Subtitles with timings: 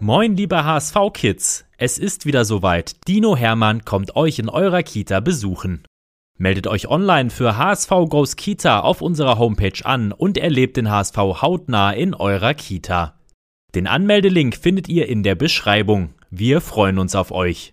[0.00, 1.66] Moin, liebe HSV-Kids.
[1.78, 2.96] Es ist wieder soweit.
[3.06, 5.84] Dino Hermann kommt euch in eurer Kita besuchen.
[6.36, 11.16] Meldet euch online für HSV Goes Kita auf unserer Homepage an und erlebt den HSV
[11.16, 13.20] hautnah in eurer Kita.
[13.74, 16.12] Den Anmeldelink findet ihr in der Beschreibung.
[16.28, 17.72] Wir freuen uns auf euch.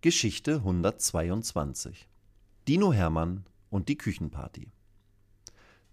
[0.00, 2.08] Geschichte 122
[2.68, 4.70] Dino Hermann und die Küchenparty.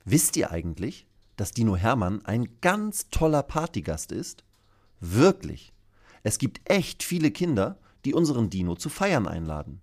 [0.06, 4.44] Wisst ihr eigentlich, dass Dino Hermann ein ganz toller Partygast ist?
[5.00, 5.74] Wirklich.
[6.24, 9.82] Es gibt echt viele Kinder, die unseren Dino zu Feiern einladen.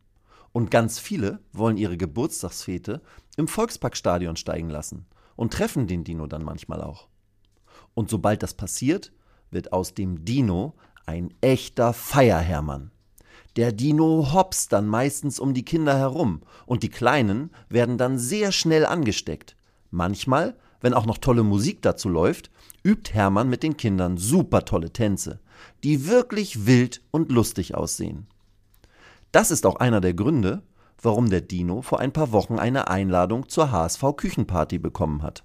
[0.52, 3.02] Und ganz viele wollen ihre Geburtstagsfete
[3.36, 7.08] im Volksparkstadion steigen lassen und treffen den Dino dann manchmal auch.
[7.94, 9.12] Und sobald das passiert,
[9.50, 12.90] wird aus dem Dino ein echter Feierhermann.
[13.56, 18.52] Der Dino hops dann meistens um die Kinder herum und die Kleinen werden dann sehr
[18.52, 19.56] schnell angesteckt.
[19.90, 22.50] Manchmal, wenn auch noch tolle Musik dazu läuft,
[22.84, 25.40] übt Hermann mit den Kindern super tolle Tänze,
[25.82, 28.26] die wirklich wild und lustig aussehen.
[29.32, 30.62] Das ist auch einer der Gründe,
[31.00, 35.44] warum der Dino vor ein paar Wochen eine Einladung zur HSV Küchenparty bekommen hat.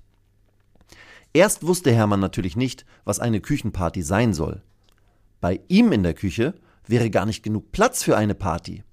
[1.34, 4.62] Erst wusste Hermann natürlich nicht, was eine Küchenparty sein soll.
[5.40, 6.54] Bei ihm in der Küche
[6.86, 8.84] wäre gar nicht genug Platz für eine Party.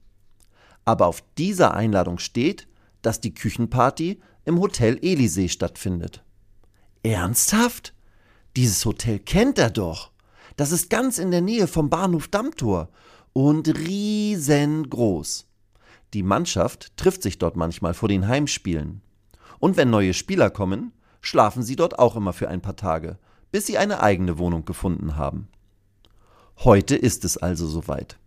[0.84, 2.68] Aber auf dieser Einladung steht,
[3.02, 6.24] dass die Küchenparty im Hotel Elisee stattfindet.
[7.02, 7.94] Ernsthaft?
[8.56, 10.10] Dieses Hotel kennt er doch.
[10.56, 12.88] Das ist ganz in der Nähe vom Bahnhof Dammtor
[13.32, 15.46] und riesengroß.
[16.14, 19.02] Die Mannschaft trifft sich dort manchmal vor den Heimspielen.
[19.58, 23.18] Und wenn neue Spieler kommen, schlafen sie dort auch immer für ein paar Tage,
[23.52, 25.48] bis sie eine eigene Wohnung gefunden haben.
[26.58, 28.18] Heute ist es also soweit.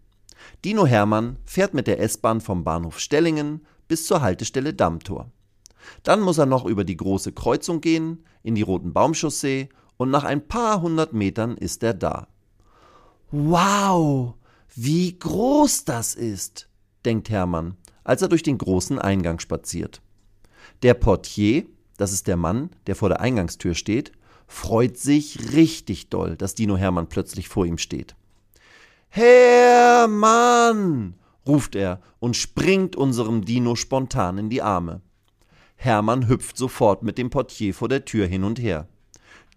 [0.63, 5.31] Dino Hermann fährt mit der S-Bahn vom Bahnhof Stellingen bis zur Haltestelle Dammtor.
[6.03, 10.23] Dann muss er noch über die große Kreuzung gehen, in die Roten Baumchaussee und nach
[10.23, 12.27] ein paar hundert Metern ist er da.
[13.31, 14.33] Wow,
[14.75, 16.67] wie groß das ist,
[17.05, 20.01] denkt Hermann, als er durch den großen Eingang spaziert.
[20.81, 21.65] Der Portier,
[21.97, 24.11] das ist der Mann, der vor der Eingangstür steht,
[24.47, 28.15] freut sich richtig doll, dass Dino Hermann plötzlich vor ihm steht.
[29.09, 31.15] Hermann!
[31.47, 35.01] ruft er und springt unserem Dino spontan in die Arme.
[35.83, 38.87] Hermann hüpft sofort mit dem Portier vor der Tür hin und her.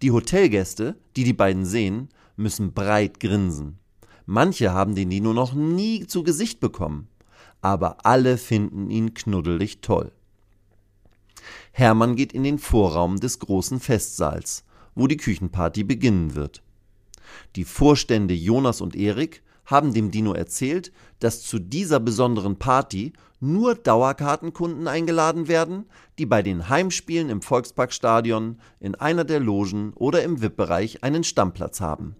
[0.01, 3.77] Die Hotelgäste, die die beiden sehen, müssen breit grinsen.
[4.25, 7.09] Manche haben den Dino noch nie zu Gesicht bekommen,
[7.61, 10.11] aber alle finden ihn knuddelig toll.
[11.71, 14.63] Hermann geht in den Vorraum des großen Festsaals,
[14.95, 16.63] wo die Küchenparty beginnen wird.
[17.55, 23.75] Die Vorstände Jonas und Erik haben dem Dino erzählt, dass zu dieser besonderen Party nur
[23.75, 25.85] Dauerkartenkunden eingeladen werden,
[26.17, 31.81] die bei den Heimspielen im Volksparkstadion in einer der Logen oder im VIP-Bereich einen Stammplatz
[31.81, 32.15] haben.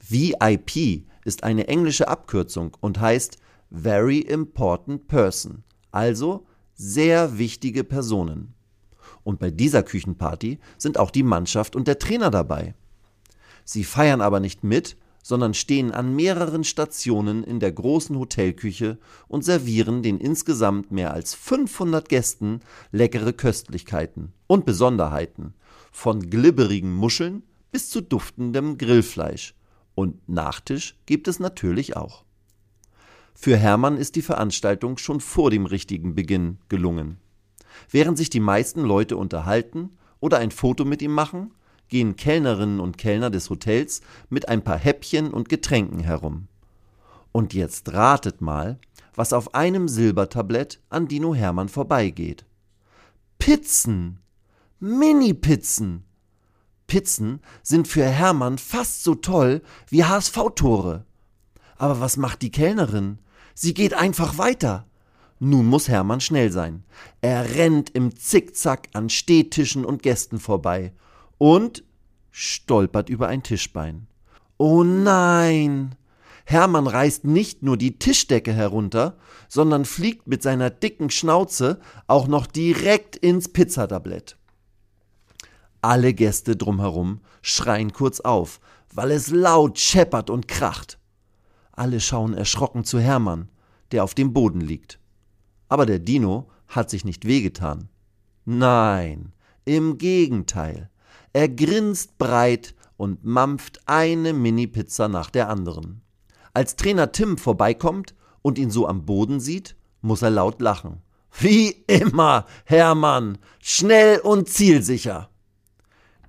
[0.00, 3.38] VIP ist eine englische Abkürzung und heißt
[3.70, 8.54] Very Important Person, also sehr wichtige Personen.
[9.22, 12.74] Und bei dieser Küchenparty sind auch die Mannschaft und der Trainer dabei.
[13.64, 18.98] Sie feiern aber nicht mit, sondern stehen an mehreren Stationen in der großen Hotelküche
[19.28, 22.60] und servieren den insgesamt mehr als 500 Gästen
[22.92, 25.54] leckere Köstlichkeiten und Besonderheiten,
[25.92, 27.42] von glibberigen Muscheln
[27.72, 29.54] bis zu duftendem Grillfleisch
[29.94, 32.24] und Nachtisch gibt es natürlich auch.
[33.34, 37.18] Für Hermann ist die Veranstaltung schon vor dem richtigen Beginn gelungen.
[37.90, 41.52] Während sich die meisten Leute unterhalten oder ein Foto mit ihm machen,
[41.90, 46.48] gehen Kellnerinnen und Kellner des Hotels mit ein paar Häppchen und Getränken herum.
[47.32, 48.78] Und jetzt ratet mal,
[49.14, 52.46] was auf einem Silbertablett an Dino Hermann vorbeigeht.
[53.38, 54.20] Pizzen!
[54.78, 56.04] Mini-Pizzen!
[56.86, 61.04] Pizzen sind für Hermann fast so toll wie HSV-Tore.
[61.76, 63.18] Aber was macht die Kellnerin?
[63.54, 64.86] Sie geht einfach weiter.
[65.38, 66.84] Nun muss Hermann schnell sein.
[67.20, 70.92] Er rennt im Zickzack an Stehtischen und Gästen vorbei
[71.40, 71.84] und
[72.30, 74.06] stolpert über ein Tischbein.
[74.58, 75.96] Oh nein!
[76.44, 79.16] Hermann reißt nicht nur die Tischdecke herunter,
[79.48, 84.36] sondern fliegt mit seiner dicken Schnauze auch noch direkt ins Pizzatablett.
[85.80, 88.60] Alle Gäste drumherum schreien kurz auf,
[88.92, 90.98] weil es laut scheppert und kracht.
[91.72, 93.48] Alle schauen erschrocken zu Hermann,
[93.92, 95.00] der auf dem Boden liegt.
[95.68, 97.88] Aber der Dino hat sich nicht wehgetan.
[98.44, 99.32] Nein,
[99.64, 100.90] im Gegenteil.
[101.32, 106.02] Er grinst breit und mampft eine Mini-Pizza nach der anderen.
[106.52, 111.02] Als Trainer Tim vorbeikommt und ihn so am Boden sieht, muss er laut lachen.
[111.38, 115.30] Wie immer, Hermann, schnell und zielsicher.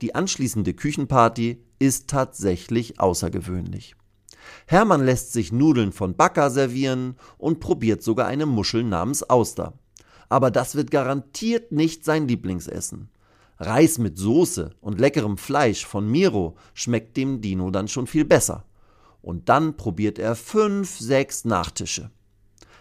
[0.01, 3.95] Die anschließende Küchenparty ist tatsächlich außergewöhnlich.
[4.68, 9.74] Hermann lässt sich Nudeln von Backer servieren und probiert sogar eine Muschel namens Auster.
[10.30, 13.09] Aber das wird garantiert nicht sein Lieblingsessen.
[13.61, 18.65] Reis mit Soße und leckerem Fleisch von Miro schmeckt dem Dino dann schon viel besser.
[19.21, 22.09] Und dann probiert er fünf, sechs Nachtische.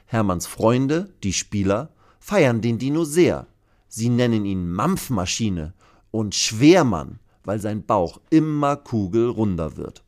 [0.07, 3.47] Hermanns Freunde, die Spieler, feiern den Dino sehr.
[3.89, 5.75] Sie nennen ihn Mampfmaschine
[6.11, 10.03] und Schwermann, weil sein Bauch immer kugelrunder wird.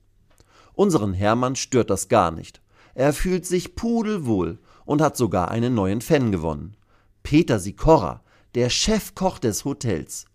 [0.73, 2.63] Unseren Hermann stört das gar nicht.
[2.95, 6.77] Er fühlt sich pudelwohl und hat sogar einen neuen Fan gewonnen.
[7.23, 8.23] Peter Sikorra,
[8.55, 10.27] der Chefkoch des Hotels.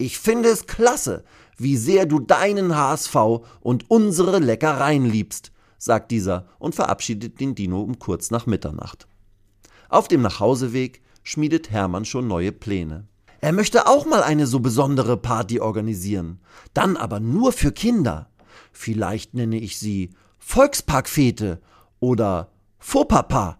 [0.00, 1.24] Ich finde es klasse,
[1.58, 3.14] wie sehr du deinen HSV
[3.60, 9.06] und unsere Leckereien liebst, sagt dieser und verabschiedet den Dino um kurz nach Mitternacht.
[9.90, 13.08] Auf dem Nachhauseweg schmiedet Hermann schon neue Pläne.
[13.42, 16.40] Er möchte auch mal eine so besondere Party organisieren.
[16.72, 18.30] Dann aber nur für Kinder.
[18.72, 21.60] Vielleicht nenne ich sie Volksparkfete
[21.98, 23.58] oder Fauxpapa.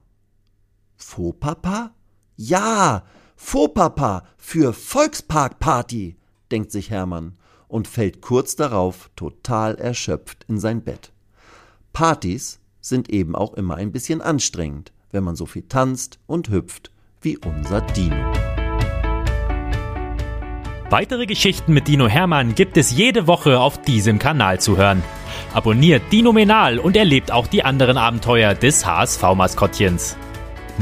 [0.97, 1.93] Fauxpapa?
[2.37, 3.05] Ja,
[3.37, 6.17] Fauxpapa für Volksparkparty,
[6.53, 7.37] denkt sich Hermann
[7.69, 11.13] und fällt kurz darauf total erschöpft in sein Bett.
[11.93, 16.91] Partys sind eben auch immer ein bisschen anstrengend, wenn man so viel tanzt und hüpft
[17.21, 18.17] wie unser Dino.
[20.89, 25.03] Weitere Geschichten mit Dino Hermann gibt es jede Woche auf diesem Kanal zu hören.
[25.55, 30.17] Abonniert Dino Menal und erlebt auch die anderen Abenteuer des HSV-Maskottchens.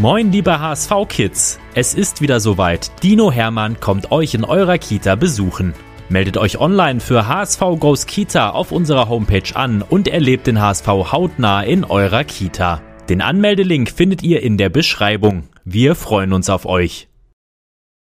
[0.00, 1.59] Moin, liebe HSV-Kids!
[1.75, 2.93] Es ist wieder soweit.
[3.03, 5.75] Dino Hermann kommt euch in eurer Kita besuchen.
[6.09, 10.87] Meldet euch online für HSV Goes Kita auf unserer Homepage an und erlebt den HSV
[10.87, 12.81] hautnah in eurer Kita.
[13.09, 15.49] Den Anmeldelink findet ihr in der Beschreibung.
[15.65, 17.07] Wir freuen uns auf euch.